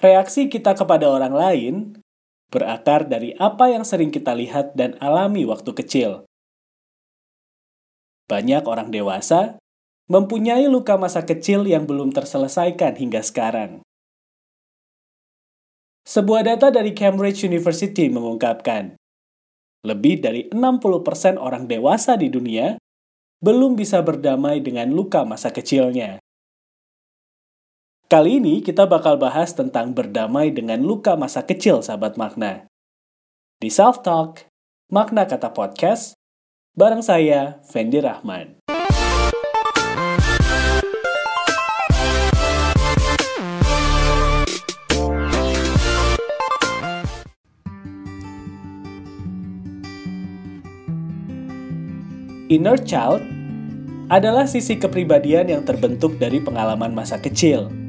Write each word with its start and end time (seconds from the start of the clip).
Reaksi 0.00 0.48
kita 0.48 0.72
kepada 0.72 1.12
orang 1.12 1.34
lain 1.36 1.74
berakar 2.48 3.04
dari 3.04 3.36
apa 3.36 3.68
yang 3.68 3.84
sering 3.84 4.08
kita 4.08 4.32
lihat 4.32 4.72
dan 4.72 4.96
alami 4.96 5.44
waktu 5.44 5.76
kecil. 5.76 6.24
Banyak 8.24 8.64
orang 8.64 8.88
dewasa 8.88 9.60
mempunyai 10.08 10.66
luka 10.72 10.96
masa 10.96 11.22
kecil 11.22 11.68
yang 11.68 11.84
belum 11.84 12.16
terselesaikan 12.16 12.96
hingga 12.96 13.20
sekarang. 13.20 13.84
Sebuah 16.08 16.48
data 16.48 16.72
dari 16.72 16.96
Cambridge 16.96 17.44
University 17.44 18.08
mengungkapkan, 18.08 18.96
lebih 19.84 20.24
dari 20.24 20.48
60% 20.48 21.36
orang 21.36 21.68
dewasa 21.68 22.16
di 22.16 22.32
dunia 22.32 22.80
belum 23.44 23.76
bisa 23.76 24.00
berdamai 24.00 24.64
dengan 24.64 24.90
luka 24.90 25.28
masa 25.28 25.52
kecilnya. 25.52 26.18
Kali 28.10 28.42
ini 28.42 28.58
kita 28.58 28.90
bakal 28.90 29.22
bahas 29.22 29.54
tentang 29.54 29.94
berdamai 29.94 30.50
dengan 30.50 30.82
luka 30.82 31.14
masa 31.14 31.46
kecil 31.46 31.78
sahabat 31.78 32.18
makna. 32.18 32.66
Di 33.62 33.70
Self 33.70 34.02
Talk, 34.02 34.50
makna 34.90 35.30
kata 35.30 35.54
podcast, 35.54 36.18
bareng 36.74 37.06
saya, 37.06 37.62
Fendi 37.70 38.02
Rahman. 38.02 38.58
Inner 52.50 52.74
child 52.82 53.22
adalah 54.10 54.50
sisi 54.50 54.74
kepribadian 54.74 55.46
yang 55.46 55.62
terbentuk 55.62 56.18
dari 56.18 56.42
pengalaman 56.42 56.90
masa 56.90 57.14
kecil 57.22 57.79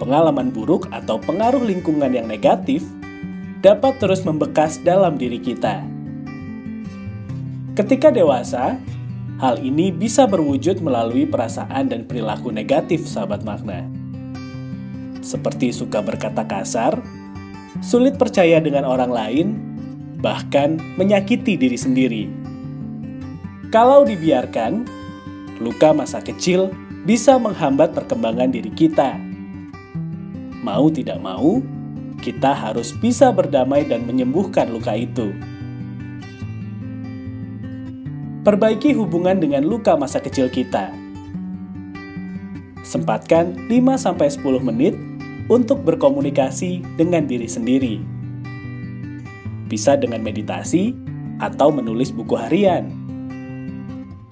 pengalaman 0.00 0.48
buruk 0.48 0.88
atau 0.88 1.20
pengaruh 1.20 1.60
lingkungan 1.60 2.08
yang 2.08 2.24
negatif 2.24 2.80
dapat 3.60 4.00
terus 4.00 4.24
membekas 4.24 4.80
dalam 4.80 5.20
diri 5.20 5.36
kita. 5.36 5.84
Ketika 7.76 8.08
dewasa, 8.08 8.80
hal 9.36 9.60
ini 9.60 9.92
bisa 9.92 10.24
berwujud 10.24 10.80
melalui 10.80 11.28
perasaan 11.28 11.92
dan 11.92 12.08
perilaku 12.08 12.48
negatif, 12.48 13.04
sahabat 13.04 13.44
makna. 13.44 13.84
Seperti 15.20 15.70
suka 15.76 16.00
berkata 16.00 16.48
kasar, 16.48 16.96
sulit 17.84 18.16
percaya 18.16 18.56
dengan 18.58 18.88
orang 18.88 19.12
lain, 19.12 19.46
bahkan 20.24 20.80
menyakiti 20.96 21.60
diri 21.60 21.76
sendiri. 21.76 22.24
Kalau 23.68 24.02
dibiarkan, 24.02 24.88
luka 25.60 25.92
masa 25.92 26.24
kecil 26.24 26.72
bisa 27.04 27.36
menghambat 27.36 27.92
perkembangan 27.92 28.50
diri 28.50 28.72
kita 28.72 29.29
Mau 30.60 30.92
tidak 30.92 31.16
mau, 31.24 31.64
kita 32.20 32.52
harus 32.52 32.92
bisa 32.92 33.32
berdamai 33.32 33.88
dan 33.88 34.04
menyembuhkan 34.04 34.68
luka 34.68 34.92
itu. 34.92 35.32
Perbaiki 38.44 38.92
hubungan 38.96 39.40
dengan 39.40 39.64
luka 39.64 39.96
masa 39.96 40.20
kecil 40.20 40.52
kita. 40.52 40.92
Sempatkan 42.84 43.68
5-10 43.68 44.40
menit 44.64 44.96
untuk 45.48 45.84
berkomunikasi 45.84 46.84
dengan 46.96 47.24
diri 47.24 47.48
sendiri. 47.48 47.94
Bisa 49.68 49.96
dengan 49.96 50.20
meditasi 50.20 50.92
atau 51.40 51.72
menulis 51.72 52.12
buku 52.12 52.36
harian. 52.36 52.92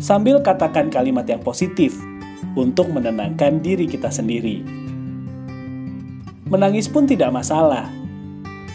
Sambil 0.00 0.44
katakan 0.44 0.92
kalimat 0.92 1.24
yang 1.24 1.40
positif 1.40 1.96
untuk 2.54 2.92
menenangkan 2.92 3.60
diri 3.60 3.88
kita 3.88 4.12
sendiri. 4.12 4.77
Menangis 6.48 6.88
pun 6.88 7.04
tidak 7.04 7.28
masalah. 7.28 7.92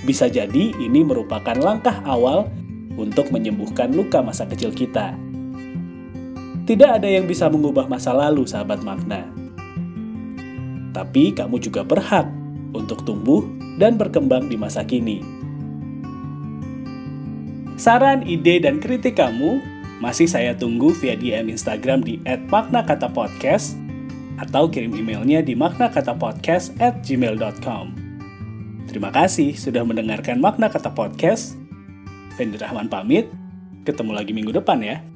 Bisa 0.05 0.29
jadi 0.29 0.73
ini 0.77 1.01
merupakan 1.01 1.57
langkah 1.57 2.05
awal 2.05 2.45
untuk 2.93 3.33
menyembuhkan 3.33 3.89
luka 3.89 4.21
masa 4.21 4.45
kecil 4.45 4.69
kita. 4.69 5.17
Tidak 6.63 6.89
ada 7.01 7.09
yang 7.09 7.27
bisa 7.27 7.49
mengubah 7.51 7.89
masa 7.89 8.13
lalu, 8.15 8.47
sahabat 8.47 8.85
makna. 8.85 9.27
Tapi 10.93 11.33
kamu 11.33 11.59
juga 11.59 11.81
berhak 11.81 12.29
untuk 12.77 13.03
tumbuh 13.03 13.43
dan 13.81 13.97
berkembang 13.97 14.47
di 14.47 14.55
masa 14.55 14.85
kini. 14.85 15.19
Saran, 17.73 18.23
ide, 18.23 18.61
dan 18.61 18.77
kritik 18.77 19.17
kamu 19.17 19.59
masih 19.97 20.29
saya 20.29 20.53
tunggu 20.53 20.93
via 20.93 21.17
DM 21.17 21.51
Instagram 21.51 22.05
di 22.05 22.21
@maknakatapodcast 22.23 23.82
atau 24.41 24.69
kirim 24.71 24.93
emailnya 24.95 25.45
di 25.45 25.53
maknakatapodcast 25.53 26.79
at 26.81 27.01
gmail.com. 27.05 27.93
Terima 28.89 29.09
kasih 29.09 29.55
sudah 29.55 29.81
mendengarkan 29.85 30.37
Makna 30.41 30.69
Kata 30.69 30.91
Podcast. 30.91 31.55
Fendi 32.33 32.57
Rahman 32.57 32.89
pamit, 32.89 33.29
ketemu 33.85 34.11
lagi 34.17 34.31
minggu 34.33 34.53
depan 34.53 34.81
ya. 34.81 35.12